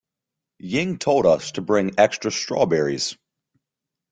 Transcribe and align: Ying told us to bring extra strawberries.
Ying 0.57 0.97
told 0.97 1.27
us 1.27 1.51
to 1.51 1.61
bring 1.61 1.91
extra 1.99 2.31
strawberries. 2.31 3.15